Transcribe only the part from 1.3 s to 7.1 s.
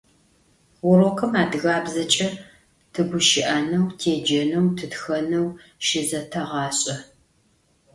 adıgabzeç'e tıguşı'eneu, têceneu, tıtxeneu şızeteğaş'e.